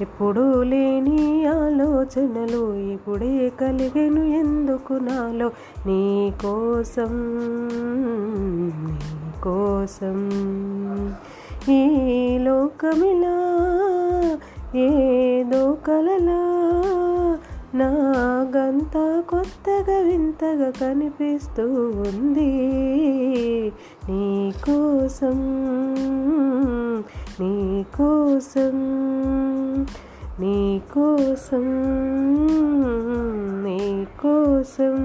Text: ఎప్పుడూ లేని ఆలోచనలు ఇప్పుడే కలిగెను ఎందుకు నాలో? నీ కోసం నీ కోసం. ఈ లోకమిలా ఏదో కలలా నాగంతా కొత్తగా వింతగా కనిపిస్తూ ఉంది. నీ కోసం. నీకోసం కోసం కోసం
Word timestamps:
ఎప్పుడూ 0.00 0.62
లేని 0.62 1.46
ఆలోచనలు 1.46 2.74
ఇప్పుడే 2.74 3.52
కలిగెను 3.60 4.20
ఎందుకు 4.20 4.92
నాలో? 4.92 5.50
నీ 5.86 6.32
కోసం 6.42 7.08
నీ 8.70 9.40
కోసం. 9.42 10.30
ఈ 11.68 12.38
లోకమిలా 12.38 13.56
ఏదో 14.78 15.76
కలలా 15.86 16.56
నాగంతా 17.74 19.22
కొత్తగా 19.28 19.98
వింతగా 19.98 20.70
కనిపిస్తూ 20.70 21.66
ఉంది. 21.90 22.52
నీ 24.08 24.52
కోసం. 24.64 25.56
నీకోసం 30.40 31.64
కోసం 33.64 33.82
కోసం 34.22 34.96